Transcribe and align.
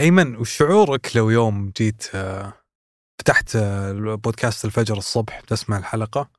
أيمن 0.00 0.36
وش 0.36 0.56
شعورك 0.56 1.16
لو 1.16 1.30
يوم 1.30 1.72
جيت 1.76 2.10
آه، 2.14 2.52
فتحت 3.20 3.56
آه، 3.56 3.92
بودكاست 4.14 4.64
الفجر 4.64 4.98
الصبح 4.98 5.40
تسمع 5.40 5.78
الحلقة؟ 5.78 6.30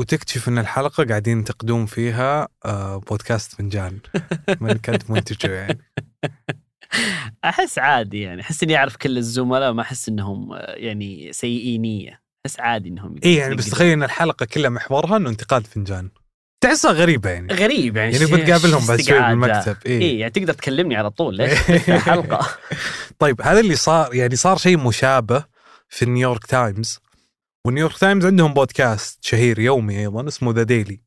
وتكتشف 0.00 0.48
إن 0.48 0.58
الحلقة 0.58 1.04
قاعدين 1.04 1.38
ينتقدون 1.38 1.86
فيها 1.86 2.48
آه، 2.64 2.96
بودكاست 2.96 3.54
فنجان. 3.54 3.98
من 4.60 4.72
كانت 4.72 5.10
منتجه 5.10 5.50
يعني. 5.52 5.78
أحس 7.44 7.78
عادي 7.78 8.20
يعني. 8.20 8.40
أحس 8.40 8.62
إني 8.62 8.76
أعرف 8.76 8.96
كل 8.96 9.18
الزملاء 9.18 9.72
ما 9.72 9.82
أحس 9.82 10.08
إنهم 10.08 10.54
يعني 10.54 11.32
سيئي 11.32 11.78
نيه 11.78 12.20
أحس 12.46 12.60
عادي 12.60 12.88
إنهم 12.88 13.16
اي 13.24 13.34
يعني 13.34 13.54
بس 13.54 13.70
تخيل 13.70 13.92
إن 13.92 14.02
الحلقة 14.02 14.46
كلها 14.46 14.70
محورها 14.70 15.16
إنه 15.16 15.30
انتقاد 15.30 15.66
فنجان. 15.66 16.10
تحسها 16.60 16.92
غريبة 16.92 17.30
يعني. 17.30 17.54
غريب 17.54 17.96
يعني 17.96 18.12
يعني 18.12 18.26
بتقابلهم 18.26 18.86
بعد 18.86 19.00
شوي 19.00 19.16
استقعاد 19.16 19.36
بالمكتب 19.36 19.76
اي 19.86 20.02
اي 20.02 20.18
يعني 20.18 20.32
تقدر 20.32 20.52
تكلمني 20.52 20.96
على 20.96 21.10
طول 21.10 21.36
ليش 21.36 21.52
حلقه 22.08 22.48
طيب 23.18 23.42
هذا 23.42 23.60
اللي 23.60 23.76
صار 23.76 24.14
يعني 24.14 24.36
صار 24.36 24.56
شيء 24.56 24.78
مشابه 24.78 25.44
في 25.88 26.06
نيويورك 26.06 26.46
تايمز. 26.46 27.00
والنيويورك 27.64 27.98
تايمز 27.98 28.26
عندهم 28.26 28.54
بودكاست 28.54 29.24
شهير 29.24 29.58
يومي 29.58 30.00
أيضا 30.00 30.28
اسمه 30.28 30.52
The 30.52 30.62
Daily 30.62 31.00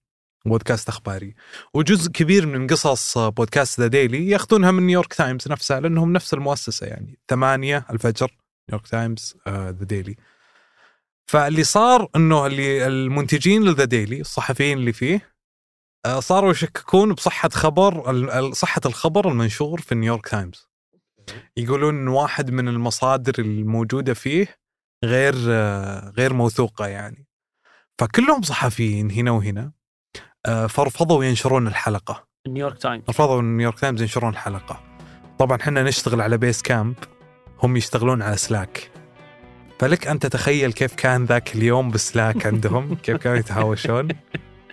بودكاست 0.45 0.89
أخباري. 0.89 1.35
وجزء 1.73 2.11
كبير 2.11 2.45
من 2.45 2.67
قصص 2.67 3.17
بودكاست 3.17 3.79
The 3.79 3.87
Daily 3.87 4.29
ياخذونها 4.29 4.71
من 4.71 4.83
نيويورك 4.83 5.13
تايمز 5.13 5.47
نفسها 5.47 5.79
لأنهم 5.79 6.13
نفس 6.13 6.33
المؤسسة 6.33 6.87
يعني. 6.87 7.19
ثمانية 7.29 7.85
الفجر 7.89 8.31
نيويورك 8.69 8.87
تايمز 8.87 9.35
The 9.47 9.71
Daily 9.71 10.15
فاللي 11.27 11.63
صار 11.63 12.07
إنه 12.15 12.45
اللي 12.45 12.87
المنتجين 12.87 13.63
ل 13.63 13.69
The 13.69 13.85
Daily 13.85 14.21
الصحفيين 14.21 14.77
اللي 14.77 14.93
فيه 14.93 15.15
آه، 15.15 15.36
صاروا 16.19 16.51
يشككون 16.51 17.13
بصحة 17.13 17.49
خبر 17.49 18.51
صحة 18.51 18.81
الخبر 18.85 19.29
المنشور 19.29 19.81
في 19.81 19.95
نيويورك 19.95 20.27
تايمز 20.27 20.67
يقولون 21.57 22.07
واحد 22.07 22.51
من 22.51 22.67
المصادر 22.67 23.33
الموجودة 23.39 24.13
فيه 24.13 24.57
غير 25.05 25.35
آه، 25.49 26.09
غير 26.17 26.33
موثوقة 26.33 26.87
يعني. 26.87 27.27
فكلهم 27.99 28.41
صحفيين 28.41 29.11
هنا 29.11 29.31
وهنا 29.31 29.71
آه، 30.45 30.67
فرفضوا 30.67 31.23
ينشرون 31.23 31.67
الحلقة. 31.67 32.27
نيويورك 32.47 32.77
تايمز 32.77 33.03
رفضوا 33.09 33.41
ان 33.41 33.57
نيويورك 33.57 33.79
تايمز 33.79 34.01
ينشرون 34.01 34.29
الحلقة. 34.33 34.83
طبعا 35.39 35.57
إحنا 35.57 35.83
نشتغل 35.83 36.21
على 36.21 36.37
Basecamp 36.37 36.95
هم 37.63 37.77
يشتغلون 37.77 38.21
على 38.21 38.37
Slack 38.37 38.91
فلك 39.79 40.07
أن 40.07 40.19
تتخيل 40.19 40.73
كيف 40.73 40.95
كان 40.95 41.25
ذاك 41.25 41.55
اليوم 41.55 41.91
ب 41.91 42.00
Slack 42.00 42.45
عندهم 42.45 42.95
كيف 42.95 43.17
كانوا 43.17 43.37
يتهاوشون. 43.37 44.07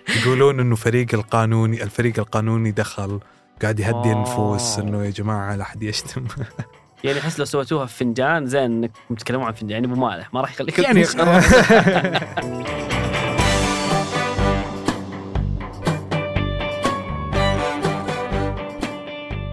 يقولون 0.09 0.59
إنه 0.59 0.75
فريق 0.75 1.07
القانوني 1.13 1.83
الفريق 1.83 2.19
القانوني 2.19 2.71
دخل 2.71 3.19
قاعد 3.61 3.79
يهدي 3.79 3.91
واو. 3.91 4.11
النفوس 4.11 4.79
إنه 4.79 5.05
يا 5.05 5.09
جماعة 5.09 5.55
لا 5.55 5.63
أحد 5.63 5.83
يشتم. 5.83 6.25
يعني 7.03 7.19
احس 7.19 7.39
لو 7.39 7.45
سويتوها 7.45 7.85
في 7.85 7.97
فنجان 7.97 8.45
زين 8.45 8.63
انكم 8.63 9.15
تتكلمون 9.15 9.45
عن 9.45 9.53
فنجان 9.53 9.83
يعني 9.83 9.93
أبو 9.93 10.01
مالح 10.01 10.33
ما 10.33 10.41
راح 10.41 10.51
يخليك. 10.51 10.79
يعني. 10.79 11.05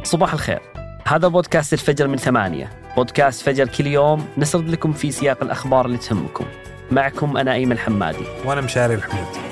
صباح 0.05 0.33
الخير. 0.33 0.61
هذا 1.07 1.29
بودكاست 1.29 1.73
الفجر 1.73 2.09
من 2.09 2.17
ثمانية. 2.17 2.71
بودكاست 2.97 3.43
فجر 3.43 3.69
كل 3.69 3.87
يوم 3.87 4.27
نسرد 4.39 4.69
لكم 4.69 4.93
في 4.93 5.11
سياق 5.11 5.43
الأخبار 5.43 5.87
اللي 5.87 5.99
تهمكم. 5.99 6.45
معكم 6.91 7.37
أنا 7.37 7.53
أيمن 7.53 7.79
حمادي. 7.79 8.25
وأنا 8.45 8.61
مشاري 8.61 8.95
الحمود 8.95 9.52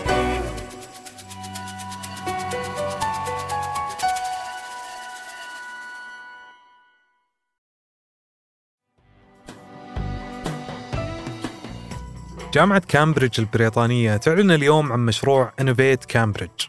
جامعة 12.53 12.83
كامبريدج 12.89 13.41
البريطانية 13.41 14.17
تعلن 14.17 14.51
اليوم 14.51 14.93
عن 14.93 15.01
مشروع 15.01 15.52
Innovate 15.61 16.05
Cambridge 16.05 16.67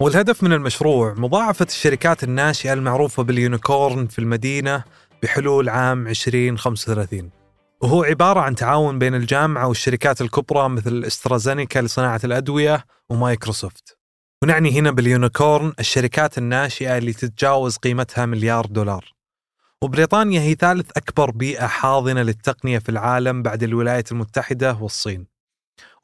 والهدف 0.00 0.42
من 0.42 0.52
المشروع 0.52 1.14
مضاعفة 1.14 1.66
الشركات 1.68 2.24
الناشئة 2.24 2.72
المعروفة 2.72 3.22
بال 3.22 3.41
unicorn 3.41 4.06
في 4.06 4.18
المدينة 4.18 4.84
بحلول 5.22 5.68
عام 5.68 6.08
2035 6.08 7.30
وهو 7.80 8.02
عبارة 8.02 8.40
عن 8.40 8.54
تعاون 8.54 8.98
بين 8.98 9.14
الجامعة 9.14 9.68
والشركات 9.68 10.20
الكبرى 10.20 10.68
مثل 10.68 11.04
استرازينيكا 11.06 11.78
لصناعة 11.78 12.20
الأدوية 12.24 12.84
ومايكروسوفت. 13.08 13.98
ونعني 14.42 14.78
هنا 14.78 14.90
بال 14.90 15.08
unicorn 15.08 15.72
الشركات 15.80 16.38
الناشئة 16.38 16.98
اللي 16.98 17.12
تتجاوز 17.12 17.76
قيمتها 17.76 18.26
مليار 18.26 18.66
دولار. 18.66 19.19
وبريطانيا 19.84 20.40
هي 20.40 20.54
ثالث 20.54 20.90
أكبر 20.96 21.30
بيئة 21.30 21.66
حاضنة 21.66 22.22
للتقنية 22.22 22.78
في 22.78 22.88
العالم 22.88 23.42
بعد 23.42 23.62
الولايات 23.62 24.12
المتحدة 24.12 24.78
والصين 24.80 25.26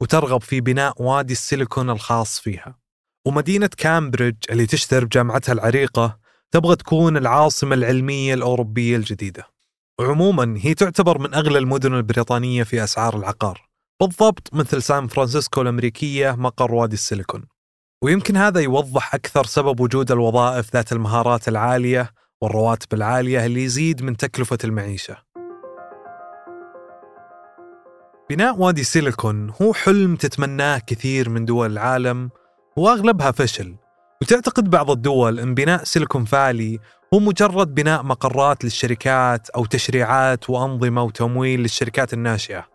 وترغب 0.01 0.41
في 0.41 0.61
بناء 0.61 1.01
وادي 1.01 1.33
السيليكون 1.33 1.89
الخاص 1.89 2.39
فيها. 2.39 2.79
ومدينة 3.25 3.69
كامبريدج 3.77 4.37
اللي 4.49 4.65
تشتهر 4.65 5.05
بجامعتها 5.05 5.53
العريقة 5.53 6.19
تبغى 6.51 6.75
تكون 6.75 7.17
العاصمة 7.17 7.75
العلمية 7.75 8.33
الأوروبية 8.33 8.97
الجديدة. 8.97 9.43
وعموما 9.99 10.55
هي 10.61 10.73
تعتبر 10.73 11.17
من 11.17 11.33
أغلى 11.33 11.57
المدن 11.57 11.93
البريطانية 11.93 12.63
في 12.63 12.83
أسعار 12.83 13.17
العقار 13.17 13.69
بالضبط 14.01 14.53
مثل 14.53 14.81
سان 14.81 15.07
فرانسيسكو 15.07 15.61
الأمريكية 15.61 16.31
مقر 16.31 16.73
وادي 16.73 16.93
السيليكون. 16.93 17.45
ويمكن 18.03 18.37
هذا 18.37 18.59
يوضح 18.59 19.15
أكثر 19.15 19.45
سبب 19.45 19.79
وجود 19.79 20.11
الوظائف 20.11 20.73
ذات 20.73 20.91
المهارات 20.91 21.47
العالية 21.47 22.13
والرواتب 22.41 22.93
العالية 22.93 23.45
اللي 23.45 23.63
يزيد 23.63 24.03
من 24.03 24.17
تكلفة 24.17 24.57
المعيشة. 24.63 25.17
بناء 28.29 28.55
وادي 28.57 28.83
سيليكون 28.83 29.53
هو 29.61 29.73
حلم 29.73 30.15
تتمناه 30.15 30.81
كثير 30.87 31.29
من 31.29 31.45
دول 31.45 31.71
العالم 31.71 32.29
وأغلبها 32.77 33.31
فشل. 33.31 33.75
وتعتقد 34.21 34.69
بعض 34.69 34.91
الدول 34.91 35.39
أن 35.39 35.53
بناء 35.53 35.83
سيليكون 35.83 36.25
فالي 36.25 36.79
هو 37.13 37.19
مجرد 37.19 37.75
بناء 37.75 38.03
مقرات 38.03 38.63
للشركات 38.63 39.49
أو 39.49 39.65
تشريعات 39.65 40.49
وأنظمة 40.49 41.03
وتمويل 41.03 41.59
للشركات 41.59 42.13
الناشئة. 42.13 42.65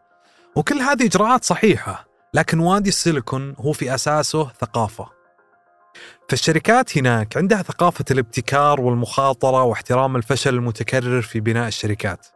وكل 0.56 0.76
هذه 0.76 1.06
إجراءات 1.06 1.44
صحيحة 1.44 2.06
لكن 2.34 2.58
وادي 2.60 2.88
السيليكون 2.88 3.54
هو 3.58 3.72
في 3.72 3.94
أساسه 3.94 4.48
ثقافة. 4.60 5.21
فالشركات 6.28 6.98
هناك 6.98 7.36
عندها 7.36 7.62
ثقافة 7.62 8.04
الابتكار 8.10 8.80
والمخاطرة 8.80 9.62
واحترام 9.62 10.16
الفشل 10.16 10.54
المتكرر 10.54 11.22
في 11.22 11.40
بناء 11.40 11.68
الشركات. 11.68 12.26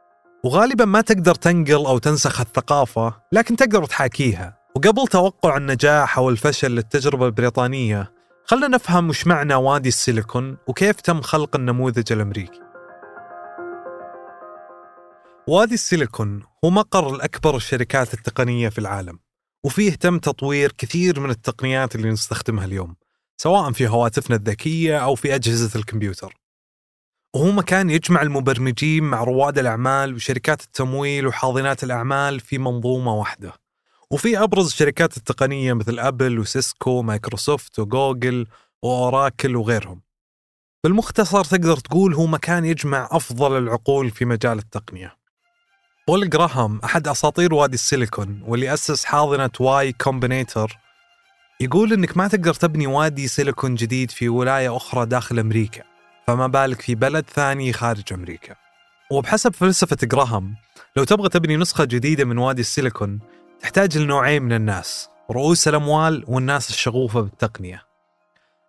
وغالبا 0.44 0.84
ما 0.84 1.00
تقدر 1.00 1.34
تنقل 1.34 1.86
أو 1.86 1.98
تنسخ 1.98 2.40
الثقافة 2.40 3.14
لكن 3.32 3.56
تقدر 3.56 3.84
تحاكيها. 3.84 4.58
وقبل 4.76 5.06
توقع 5.06 5.56
النجاح 5.56 6.18
أو 6.18 6.30
الفشل 6.30 6.70
للتجربة 6.70 7.26
البريطانية 7.26 8.12
خلنا 8.44 8.68
نفهم 8.68 9.08
وش 9.08 9.26
معنى 9.26 9.54
وادي 9.54 9.88
السيليكون 9.88 10.56
وكيف 10.68 11.00
تم 11.00 11.20
خلق 11.20 11.56
النموذج 11.56 12.12
الأمريكي. 12.12 12.60
وادي 15.48 15.74
السيليكون 15.74 16.42
هو 16.64 16.70
مقر 16.70 17.14
الأكبر 17.14 17.56
الشركات 17.56 18.14
التقنية 18.14 18.68
في 18.68 18.78
العالم 18.78 19.18
وفيه 19.64 19.94
تم 19.94 20.18
تطوير 20.18 20.72
كثير 20.78 21.20
من 21.20 21.30
التقنيات 21.30 21.94
اللي 21.94 22.10
نستخدمها 22.10 22.64
اليوم. 22.64 22.96
سواء 23.36 23.72
في 23.72 23.88
هواتفنا 23.88 24.36
الذكية 24.36 24.98
أو 24.98 25.14
في 25.14 25.34
أجهزة 25.34 25.80
الكمبيوتر. 25.80 26.36
وهو 27.34 27.52
مكان 27.52 27.90
يجمع 27.90 28.22
المبرمجين 28.22 29.04
مع 29.04 29.24
رواد 29.24 29.58
الأعمال 29.58 30.14
وشركات 30.14 30.62
التمويل 30.62 31.26
وحاضنات 31.26 31.84
الأعمال 31.84 32.40
في 32.40 32.58
منظومة 32.58 33.14
واحدة. 33.14 33.52
وفي 34.10 34.38
أبرز 34.42 34.66
الشركات 34.66 35.16
التقنية 35.16 35.72
مثل 35.72 35.98
أبل 35.98 36.38
وسيسكو 36.38 37.02
مايكروسوفت 37.02 37.78
وجوجل 37.78 38.46
وأوراكل 38.82 39.56
وغيرهم. 39.56 40.02
بالمختصر 40.84 41.44
تقدر 41.44 41.76
تقول 41.76 42.14
هو 42.14 42.26
مكان 42.26 42.64
يجمع 42.64 43.08
أفضل 43.10 43.58
العقول 43.58 44.10
في 44.10 44.24
مجال 44.24 44.58
التقنية. 44.58 45.16
بول 46.08 46.30
جراهام 46.30 46.80
أحد 46.84 47.08
أساطير 47.08 47.54
وادي 47.54 47.74
السيليكون 47.74 48.42
واللي 48.46 48.74
أسس 48.74 49.04
حاضنة 49.04 49.50
Y 49.60 49.92
Combinator 49.92 50.78
يقول 51.60 51.92
إنك 51.92 52.16
ما 52.16 52.28
تقدر 52.28 52.54
تبني 52.54 52.86
وادي 52.86 53.28
سيليكون 53.28 53.74
جديد 53.74 54.10
في 54.10 54.28
ولاية 54.28 54.76
أخرى 54.76 55.06
داخل 55.06 55.38
أمريكا 55.38 55.82
فما 56.26 56.46
بالك 56.46 56.80
في 56.80 56.94
بلد 56.94 57.24
ثاني 57.30 57.72
خارج 57.72 58.12
أمريكا. 58.12 58.54
وبحسب 59.10 59.54
فلسفة 59.54 59.96
جراهام 60.02 60.54
لو 60.96 61.04
تبغى 61.04 61.28
تبني 61.28 61.56
نسخة 61.56 61.84
جديدة 61.84 62.24
من 62.24 62.38
وادي 62.38 62.60
السيليكون 62.60 63.20
تحتاج 63.60 63.98
لنوعين 63.98 64.42
من 64.42 64.52
الناس 64.52 65.08
رؤوس 65.30 65.68
الأموال 65.68 66.24
والناس 66.28 66.70
الشغوفة 66.70 67.20
بالتقنية. 67.20 67.82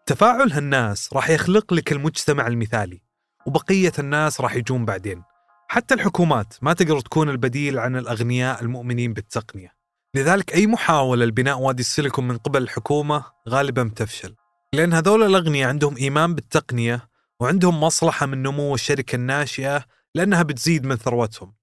تفاعل 0.05 0.51
هالناس 0.51 1.13
راح 1.13 1.29
يخلق 1.29 1.73
لك 1.73 1.91
المجتمع 1.91 2.47
المثالي 2.47 3.01
وبقية 3.45 3.93
الناس 3.99 4.41
راح 4.41 4.55
يجون 4.55 4.85
بعدين. 4.85 5.23
حتى 5.67 5.93
الحكومات 5.93 6.53
ما 6.61 6.73
تقدر 6.73 6.99
تكون 6.99 7.29
البديل 7.29 7.79
عن 7.79 7.95
الأغنياء 7.95 8.61
المؤمنين 8.61 9.13
بالتقنية. 9.13 9.76
لذلك 10.17 10.53
أي 10.53 10.67
محاولة 10.67 11.25
لبناء 11.25 11.59
وادي 11.59 11.81
السيليكون 11.81 12.27
من 12.27 12.37
قبل 12.37 12.63
الحكومة 12.63 13.25
غالبا 13.49 13.83
بتفشل. 13.83 14.35
لأن 14.73 14.93
هذول 14.93 15.23
الأغنياء 15.23 15.69
عندهم 15.69 15.97
إيمان 15.97 16.35
بالتقنية 16.35 17.09
وعندهم 17.39 17.83
مصلحة 17.83 18.25
من 18.25 18.41
نمو 18.43 18.75
الشركة 18.75 19.15
الناشئة 19.15 19.85
لأنها 20.15 20.43
بتزيد 20.43 20.85
من 20.85 20.95
ثروتهم. 20.95 21.53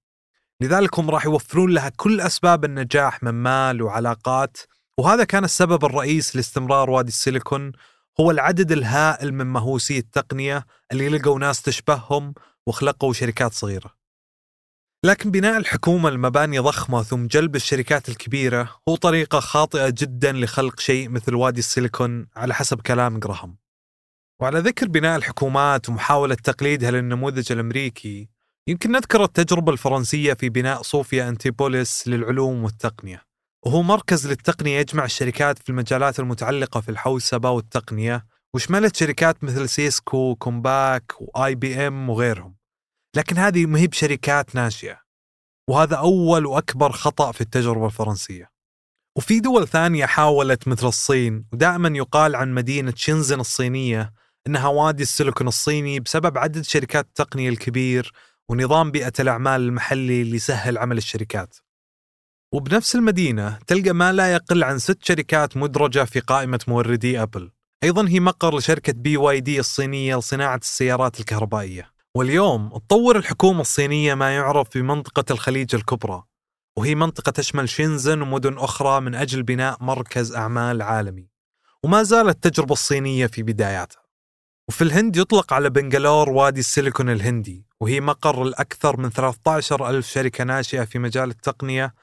لذلك 0.61 0.99
هم 0.99 1.09
راح 1.09 1.25
يوفرون 1.25 1.71
لها 1.73 1.89
كل 1.89 2.21
أسباب 2.21 2.65
النجاح 2.65 3.23
من 3.23 3.31
مال 3.31 3.81
وعلاقات 3.81 4.57
وهذا 4.97 5.23
كان 5.23 5.43
السبب 5.43 5.85
الرئيس 5.85 6.35
لاستمرار 6.35 6.89
وادي 6.89 7.09
السيليكون 7.09 7.71
هو 8.19 8.31
العدد 8.31 8.71
الهائل 8.71 9.33
من 9.33 9.45
مهووسي 9.45 9.97
التقنية 9.97 10.65
اللي 10.91 11.09
لقوا 11.09 11.39
ناس 11.39 11.61
تشبههم 11.61 12.33
وخلقوا 12.67 13.13
شركات 13.13 13.53
صغيرة. 13.53 14.04
لكن 15.05 15.31
بناء 15.31 15.57
الحكومة 15.57 16.09
المباني 16.09 16.59
ضخمة 16.59 17.03
ثم 17.03 17.27
جلب 17.27 17.55
الشركات 17.55 18.09
الكبيرة 18.09 18.69
هو 18.89 18.95
طريقة 18.95 19.39
خاطئة 19.39 19.89
جدا 19.89 20.31
لخلق 20.31 20.79
شيء 20.79 21.09
مثل 21.09 21.35
وادي 21.35 21.59
السيليكون 21.59 22.27
على 22.35 22.53
حسب 22.53 22.81
كلام 22.81 23.19
جراهام. 23.19 23.57
وعلى 24.41 24.59
ذكر 24.59 24.87
بناء 24.87 25.17
الحكومات 25.17 25.89
ومحاولة 25.89 26.35
تقليدها 26.35 26.91
للنموذج 26.91 27.51
الأمريكي 27.51 28.29
يمكن 28.67 28.91
نذكر 28.91 29.23
التجربة 29.23 29.71
الفرنسية 29.71 30.33
في 30.33 30.49
بناء 30.49 30.81
صوفيا 30.81 31.29
أنتيبوليس 31.29 32.07
للعلوم 32.07 32.63
والتقنية. 32.63 33.21
وهو 33.65 33.81
مركز 33.81 34.27
للتقنية 34.27 34.79
يجمع 34.79 35.05
الشركات 35.05 35.59
في 35.59 35.69
المجالات 35.69 36.19
المتعلقة 36.19 36.81
في 36.81 36.89
الحوسبة 36.89 37.49
والتقنية 37.49 38.25
وشملت 38.53 38.95
شركات 38.95 39.43
مثل 39.43 39.69
سيسكو 39.69 40.35
كومباك 40.35 41.13
و 41.19 41.55
IBM 41.55 42.09
وغيرهم. 42.09 42.64
لكن 43.15 43.37
هذه 43.37 43.65
ما 43.65 43.79
هي 43.79 43.87
بشركات 43.87 44.55
ناشئة. 44.55 44.99
وهذا 45.69 45.95
أول 45.95 46.45
وأكبر 46.45 46.91
خطأ 46.91 47.31
في 47.31 47.41
التجربة 47.41 47.85
الفرنسية. 47.85 48.51
وفي 49.17 49.39
دول 49.39 49.67
ثانية 49.67 50.05
حاولت 50.05 50.67
مثل 50.67 50.87
الصين 50.87 51.45
ودائما 51.53 51.97
يقال 51.97 52.35
عن 52.35 52.53
مدينة 52.53 52.93
شنزن 52.95 53.39
الصينية 53.39 54.13
إنها 54.47 54.67
وادي 54.67 55.03
السيليكون 55.03 55.47
الصيني 55.47 55.99
بسبب 55.99 56.37
عدد 56.37 56.61
شركات 56.61 57.05
التقنية 57.05 57.49
الكبير 57.49 58.11
ونظام 58.49 58.91
بيئة 58.91 59.13
الأعمال 59.19 59.61
المحلي 59.61 60.21
اللي 60.21 60.35
يسهل 60.35 60.77
عمل 60.77 60.97
الشركات. 60.97 61.55
وبنفس 62.53 62.95
المدينة 62.95 63.59
تلقى 63.67 63.93
ما 63.93 64.13
لا 64.13 64.33
يقل 64.33 64.63
عن 64.63 64.79
ست 64.79 65.03
شركات 65.05 65.57
مدرجة 65.57 66.03
في 66.03 66.19
قائمة 66.19 66.59
موردي 66.67 67.21
أبل. 67.21 67.51
أيضا 67.83 68.07
هي 68.07 68.19
مقر 68.19 68.57
لشركة 68.57 68.93
بي 68.93 69.17
واي 69.17 69.39
دي 69.39 69.59
الصينية 69.59 70.15
لصناعة 70.17 70.57
السيارات 70.57 71.19
الكهربائية. 71.19 71.94
واليوم 72.15 72.69
تطور 72.69 73.17
الحكومة 73.17 73.61
الصينية 73.61 74.13
ما 74.13 74.35
يعرف 74.35 74.77
بمنطقة 74.77 75.23
الخليج 75.31 75.75
الكبرى 75.75 76.23
وهي 76.77 76.95
منطقة 76.95 77.29
تشمل 77.29 77.69
شينزن 77.69 78.21
ومدن 78.21 78.57
أخرى 78.57 79.01
من 79.01 79.15
أجل 79.15 79.43
بناء 79.43 79.77
مركز 79.81 80.33
أعمال 80.35 80.81
عالمي 80.81 81.29
وما 81.83 82.03
زالت 82.03 82.45
التجربة 82.45 82.73
الصينية 82.73 83.27
في 83.27 83.43
بداياتها. 83.43 84.01
وفي 84.67 84.83
الهند 84.83 85.17
يطلق 85.17 85.53
على 85.53 85.69
بنغالور 85.69 86.29
وادي 86.29 86.59
السيليكون 86.59 87.09
الهندي 87.09 87.65
وهي 87.79 88.01
مقر 88.01 88.43
الأكثر 88.43 88.97
من 88.97 89.09
13 89.09 89.89
ألف 89.89 90.07
شركة 90.07 90.43
ناشئة 90.43 90.83
في 90.85 90.99
مجال 90.99 91.29
التقنية 91.29 91.93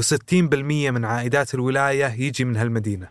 و60% 0.00 0.34
من 0.64 1.04
عائدات 1.04 1.54
الولاية 1.54 2.06
يجي 2.06 2.44
من 2.44 2.56
هالمدينة. 2.56 3.08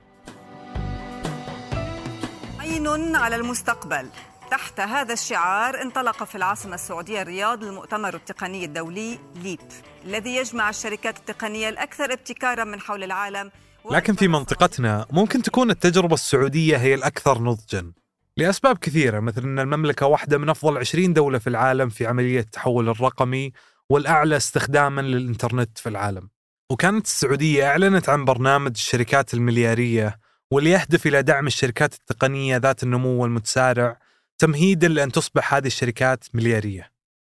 عين 2.60 3.16
على 3.16 3.36
المستقبل. 3.36 4.10
تحت 4.52 4.80
هذا 4.80 5.14
الشعار 5.14 5.82
انطلق 5.82 6.24
في 6.24 6.36
العاصمة 6.36 6.76
السعودية 6.76 7.22
الرياض 7.22 7.64
المؤتمر 7.64 8.16
التقني 8.16 8.66
الدولي 8.66 9.20
ليب 9.44 9.60
الذي 10.06 10.36
يجمع 10.36 10.70
الشركات 10.70 11.18
التقنية 11.18 11.70
الأكثر 11.70 12.14
ابتكارا 12.14 12.64
من 12.64 12.80
حول 12.80 13.04
العالم. 13.04 13.52
لكن 13.92 14.14
في 14.14 14.28
منطقتنا 14.28 15.06
ممكن 15.12 15.42
تكون 15.42 15.72
التجربة 15.72 16.14
السعودية 16.14 16.78
هي 16.78 16.94
الأكثر 16.94 17.42
نضجا. 17.42 17.92
لأسباب 18.38 18.78
كثيرة 18.78 19.20
مثل 19.20 19.42
أن 19.42 19.60
المملكة 19.60 20.06
واحدة 20.06 20.38
من 20.38 20.50
أفضل 20.50 20.78
20 20.78 21.14
دولة 21.14 21.40
في 21.40 21.48
العالم 21.48 21.90
في 21.90 22.08
عملية 22.08 22.40
التحول 22.40 22.90
الرقمي 22.90 23.52
والأعلى 23.90 24.38
استخداما 24.38 25.02
للإنترنت 25.02 25.78
في 25.78 25.90
العالم. 25.90 26.30
وكانت 26.70 27.06
السعودية 27.06 27.68
أعلنت 27.68 28.10
عن 28.10 28.26
برنامج 28.26 28.72
الشركات 28.72 29.34
المليارية 29.34 30.20
واللي 30.52 30.70
يهدف 30.70 31.08
إلى 31.08 31.22
دعم 31.22 31.48
الشركات 31.48 31.94
التقنية 31.94 32.58
ذات 32.58 32.84
النمو 32.84 33.26
المتسارع 33.26 34.09
تمهيدا 34.40 34.88
لأن 34.88 35.12
تصبح 35.12 35.54
هذه 35.54 35.68
الشركات 35.68 36.24
مليارية. 36.34 36.92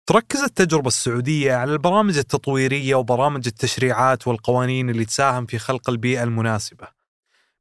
تركز 0.07 0.41
التجربة 0.41 0.89
السعودية 0.89 1.55
على 1.55 1.73
البرامج 1.73 2.19
التطويرية 2.19 2.95
وبرامج 2.95 3.47
التشريعات 3.47 4.29
والقوانين 4.29 4.91
اللي 4.91 5.05
تساهم 5.05 5.47
في 5.47 5.59
خلق 5.59 5.91
البيئة 5.91 6.23
المناسبة 6.23 6.89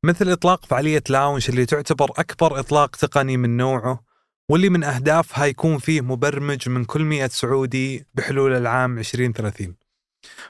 مثل 0.03 0.31
إطلاق 0.31 0.65
فعالية 0.65 1.03
لاونش 1.09 1.49
اللي 1.49 1.65
تعتبر 1.65 2.11
أكبر 2.17 2.59
إطلاق 2.59 2.95
تقني 2.95 3.37
من 3.37 3.57
نوعه 3.57 4.03
واللي 4.49 4.69
من 4.69 4.83
أهدافها 4.83 5.45
يكون 5.45 5.77
فيه 5.77 6.01
مبرمج 6.01 6.69
من 6.69 6.85
كل 6.85 7.03
مئة 7.03 7.27
سعودي 7.27 8.05
بحلول 8.13 8.53
العام 8.53 8.97
2030 8.99 9.75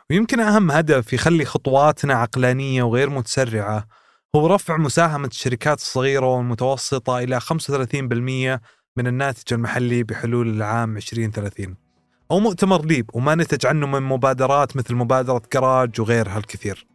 ويمكن 0.09 0.39
أهم 0.39 0.71
هدف 0.71 1.13
يخلي 1.13 1.45
خطواتنا 1.45 2.13
عقلانية 2.13 2.83
وغير 2.83 3.09
متسرعة 3.09 3.88
هو 4.36 4.47
رفع 4.47 4.77
مساهمة 4.77 5.27
الشركات 5.27 5.77
الصغيرة 5.77 6.25
والمتوسطة 6.25 7.19
إلى 7.19 7.39
35% 7.39 8.59
من 9.00 9.07
الناتج 9.07 9.54
المحلي 9.54 10.04
بحلول 10.04 10.50
العام 10.50 10.98
2030 10.98 11.75
أو 12.31 12.40
مؤتمر 12.40 12.86
ليب 12.86 13.10
وما 13.13 13.36
نتج 13.36 13.66
عنه 13.66 13.88
من 13.88 14.01
مبادرات 14.01 14.78
مثل 14.78 14.96
مبادرة 14.96 15.42
كراج 15.54 16.01
وغيرها 16.01 16.38
الكثير 16.38 16.88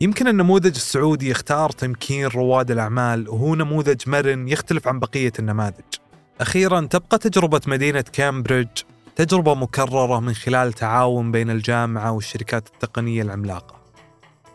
يمكن 0.00 0.28
النموذج 0.28 0.74
السعودي 0.74 1.30
يختار 1.30 1.70
تمكين 1.70 2.26
رواد 2.26 2.70
الأعمال 2.70 3.28
وهو 3.28 3.54
نموذج 3.54 4.08
مرن 4.08 4.48
يختلف 4.48 4.88
عن 4.88 4.98
بقية 4.98 5.32
النماذج. 5.38 5.94
أخيرا 6.40 6.80
تبقى 6.80 7.18
تجربة 7.18 7.60
مدينة 7.66 8.04
كامبريدج 8.12 8.82
تجربة 9.16 9.54
مكررة 9.54 10.20
من 10.20 10.34
خلال 10.34 10.72
تعاون 10.72 11.32
بين 11.32 11.50
الجامعة 11.50 12.12
والشركات 12.12 12.68
التقنية 12.68 13.22
العملاقة. 13.22 13.76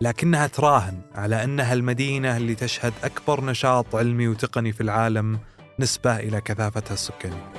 لكنها 0.02 0.48
تراهن 0.48 1.02
على 1.16 1.44
أنها 1.44 1.74
المدينة 1.74 2.38
اللي 2.38 2.56
تشهد 2.56 2.94
أكبر 3.04 3.46
نشاط 3.46 3.96
علمي 3.96 4.28
وتقني 4.28 4.72
في 4.72 4.82
العالم 4.82 5.40
نسبة 5.82 6.20
إلى 6.20 6.42
كثافتها 6.42 6.94
السكانية 6.94 7.52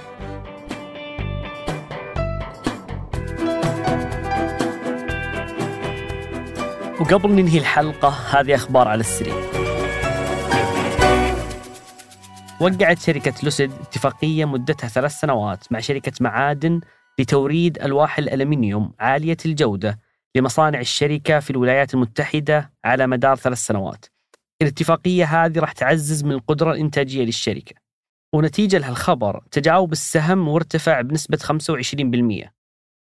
وقبل 7.01 7.31
ننهي 7.31 7.59
الحلقة 7.59 8.09
هذه 8.09 8.55
أخبار 8.55 8.89
على 8.89 9.01
السريع 9.01 9.35
وقعت 12.61 12.99
شركة 12.99 13.35
لوسيد 13.43 13.73
اتفاقية 13.73 14.45
مدتها 14.45 14.89
ثلاث 14.89 15.13
سنوات 15.13 15.73
مع 15.73 15.81
شركة 15.81 16.13
معادن 16.21 16.81
لتوريد 17.19 17.79
ألواح 17.79 18.19
الألمنيوم 18.19 18.93
عالية 19.01 19.37
الجودة 19.47 19.99
لمصانع 20.35 20.81
الشركة 20.81 21.41
في 21.41 21.51
الولايات 21.51 21.95
المتحدة 21.95 22.73
على 22.85 23.07
مدار 23.07 23.37
ثلاث 23.37 23.59
سنوات. 23.59 24.07
الاتفاقية 24.63 25.25
هذه 25.25 25.59
راح 25.59 25.73
تعزز 25.73 26.25
من 26.25 26.33
القدرة 26.33 26.73
الإنتاجية 26.73 27.25
للشركة. 27.25 27.82
ونتيجة 28.35 28.79
لهالخبر 28.79 29.43
تجاوب 29.51 29.93
السهم 29.93 30.49
وارتفع 30.49 31.01
بنسبة 31.01 31.39
25% 31.39 32.49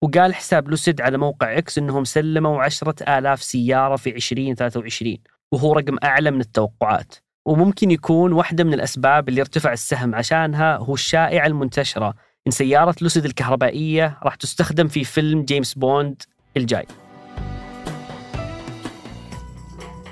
وقال 0.02 0.34
حساب 0.34 0.68
لوسيد 0.68 1.00
على 1.00 1.18
موقع 1.18 1.58
إكس 1.58 1.78
إنهم 1.78 2.04
سلموا 2.04 2.62
عشرة 2.62 3.18
آلاف 3.18 3.42
سيارة 3.42 3.96
في 3.96 4.10
2023 4.16 5.16
وهو 5.52 5.72
رقم 5.72 5.96
أعلى 6.04 6.30
من 6.30 6.40
التوقعات. 6.40 7.14
وممكن 7.46 7.90
يكون 7.90 8.32
واحدة 8.32 8.64
من 8.64 8.74
الأسباب 8.74 9.28
اللي 9.28 9.40
ارتفع 9.40 9.72
السهم 9.72 10.14
عشانها 10.14 10.76
هو 10.76 10.94
الشائعة 10.94 11.46
المنتشرة 11.46 12.14
إن 12.46 12.52
سيارة 12.52 12.94
لوسيد 13.00 13.24
الكهربائية 13.24 14.18
راح 14.22 14.34
تستخدم 14.34 14.88
في 14.88 15.04
فيلم 15.04 15.42
جيمس 15.42 15.74
بوند 15.74 16.22
الجاي. 16.56 16.86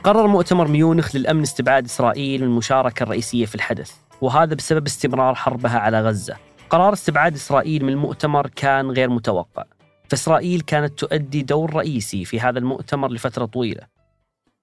قرر 0.05 0.27
مؤتمر 0.27 0.69
ميونخ 0.69 1.17
للأمن 1.17 1.43
استبعاد 1.43 1.85
إسرائيل 1.85 2.41
من 2.41 2.47
المشاركة 2.47 3.03
الرئيسية 3.03 3.47
في 3.47 3.55
الحدث. 3.55 4.08
وهذا 4.21 4.55
بسبب 4.55 4.87
استمرار 4.87 5.35
حربها 5.35 5.79
على 5.79 6.03
غزة. 6.03 6.37
قرار 6.71 6.93
استبعاد 6.93 7.35
إسرائيل 7.35 7.85
من 7.85 7.93
المؤتمر 7.93 8.47
كان 8.47 8.91
غير 8.91 9.11
متوقع. 9.11 9.65
فإسرائيل 10.09 10.61
كانت 10.61 10.99
تؤدي 10.99 11.43
دور 11.43 11.75
رئيسي 11.75 12.25
في 12.25 12.41
هذا 12.41 12.59
المؤتمر 12.59 13.13
لفترة 13.13 13.45
طويلة. 13.45 13.83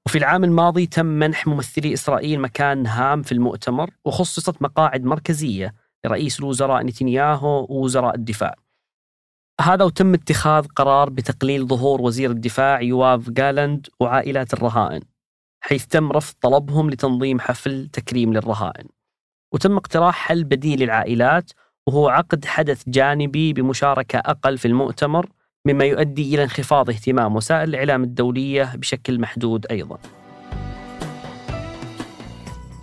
وفي 0.06 0.18
العام 0.18 0.44
الماضي 0.44 0.86
تم 0.86 1.06
منح 1.06 1.48
ممثلي 1.48 1.94
إسرائيل 1.94 2.40
مكان 2.40 2.88
هام 2.88 3.22
في 3.22 3.32
المؤتمر 3.32 3.90
وخصصت 4.06 4.62
مقاعد 4.62 5.04
مركزية 5.04 5.74
لرئيس 6.06 6.40
الوزراء 6.40 6.84
نتنياهو 6.84 7.68
ووزراء 7.70 8.16
الدفاع. 8.16 8.56
هذا 9.62 9.84
وتم 9.86 10.14
اتخاذ 10.14 10.68
قرار 10.68 11.10
بتقليل 11.10 11.68
ظهور 11.68 12.02
وزير 12.02 12.32
الدفاع 12.32 12.82
يوآف 12.82 13.30
جالاند 13.30 13.88
وعائلات 14.00 14.54
الرهائن 14.54 15.02
حيث 15.62 15.86
تم 15.86 16.12
رفض 16.12 16.36
طلبهم 16.42 16.90
لتنظيم 16.90 17.40
حفل 17.40 17.90
تكريم 17.94 18.34
للرهائن. 18.34 18.86
وتم 19.56 19.78
اقتراح 19.78 20.16
حل 20.16 20.44
بديل 20.44 20.84
للعائلات 20.84 21.52
وهو 21.88 22.10
عقد 22.10 22.46
حدث 22.46 22.84
جانبي 22.88 23.54
بمشاركة 23.54 24.20
أقل 24.20 24.58
في 24.58 24.68
المؤتمر 24.68 25.30
مما 25.66 25.86
يؤدي 25.86 26.36
إلى 26.36 26.44
انخفاض 26.44 26.90
اهتمام 26.90 27.36
وسائل 27.36 27.70
الإعلام 27.70 28.04
الدولية 28.04 28.76
بشكل 28.76 29.20
محدود 29.20 29.66
أيضا. 29.72 29.98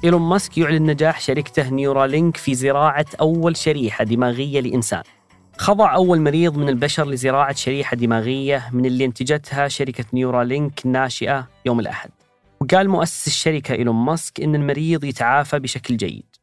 إيلون 0.05 0.23
ماسك 0.23 0.59
يعلن 0.59 0.91
نجاح 0.91 1.21
شركته 1.21 1.71
نيورالينك 1.71 2.37
في 2.37 2.55
زراعة 2.55 3.07
أول 3.21 3.57
شريحة 3.57 4.05
دماغية 4.05 4.61
لإنسان. 4.61 5.03
خضع 5.59 5.95
أول 5.95 6.21
مريض 6.21 6.57
من 6.57 6.69
البشر 6.69 7.09
لزراعة 7.09 7.55
شريحة 7.55 7.97
دماغية 7.97 8.71
من 8.73 8.87
اللي 8.87 9.05
انتجتها 9.05 9.69
شركة 9.69 10.05
نيورالينك 10.13 10.87
الناشئة 10.87 11.49
يوم 11.67 11.81
الأحد. 11.81 12.11
وقال 12.61 12.89
مؤسس 12.89 13.27
الشركة 13.27 13.75
إيلون 13.75 13.97
ماسك 13.97 14.41
إن 14.41 14.55
المريض 14.55 15.05
يتعافى 15.05 15.59
بشكل 15.59 15.97
جيد. 15.97 16.42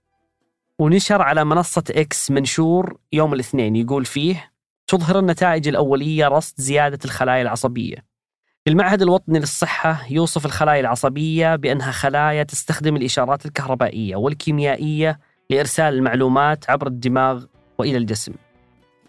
ونشر 0.79 1.21
على 1.21 1.45
منصة 1.45 1.83
إكس 1.91 2.31
منشور 2.31 2.97
يوم 3.13 3.33
الاثنين 3.33 3.75
يقول 3.75 4.05
فيه 4.05 4.51
تظهر 4.87 5.19
النتائج 5.19 5.67
الأولية 5.67 6.27
رصد 6.27 6.53
زيادة 6.57 6.99
الخلايا 7.05 7.41
العصبية. 7.41 7.95
المعهد 8.67 9.01
الوطني 9.01 9.39
للصحة 9.39 10.05
يوصف 10.09 10.45
الخلايا 10.45 10.79
العصبية 10.79 11.55
بأنها 11.55 11.91
خلايا 11.91 12.43
تستخدم 12.43 12.95
الإشارات 12.95 13.45
الكهربائية 13.45 14.15
والكيميائية 14.15 15.19
لإرسال 15.49 15.93
المعلومات 15.93 16.69
عبر 16.69 16.87
الدماغ 16.87 17.45
وإلى 17.77 17.97
الجسم. 17.97 18.33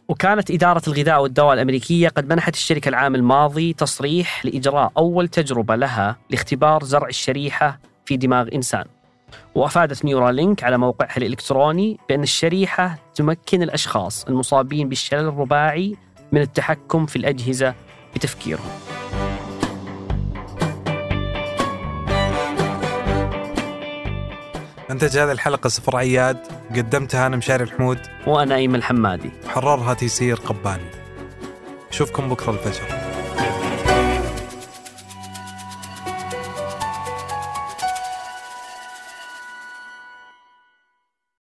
وكانت 0.08 0.50
إدارة 0.50 0.82
الغذاء 0.88 1.22
والدواء 1.22 1.54
الأمريكية 1.54 2.08
قد 2.08 2.32
منحت 2.32 2.54
الشركة 2.54 2.88
العام 2.88 3.14
الماضي 3.14 3.72
تصريح 3.72 4.44
لإجراء 4.44 4.92
أول 4.96 5.28
تجربة 5.28 5.76
لها 5.76 6.16
لاختبار 6.30 6.84
زرع 6.84 7.08
الشريحة 7.08 7.80
في 8.04 8.16
دماغ 8.16 8.48
إنسان. 8.54 8.84
وأفادت 9.54 10.04
نيورالينك 10.04 10.64
على 10.64 10.78
موقعها 10.78 11.16
الإلكتروني 11.16 11.98
بأن 12.08 12.22
الشريحة 12.22 12.98
تمكن 13.14 13.62
الأشخاص 13.62 14.24
المصابين 14.24 14.88
بالشلل 14.88 15.28
الرباعي 15.28 15.96
من 16.32 16.40
التحكم 16.40 17.06
في 17.06 17.16
الأجهزة 17.16 17.74
بتفكيرهم. 18.14 18.70
أنتج 24.90 25.18
هذه 25.18 25.32
الحلقة 25.32 25.68
سفر 25.68 25.96
عياد 25.96 26.38
قدمتها 26.76 27.26
أنا 27.26 27.36
مشاري 27.36 27.64
الحمود. 27.64 27.98
وأنا 28.26 28.54
أيمن 28.54 28.74
الحمادي. 28.74 29.30
وحررها 29.46 29.94
تيسير 29.94 30.36
قباني. 30.36 30.90
أشوفكم 31.90 32.28
بكرة 32.28 32.50
الفجر. 32.50 32.99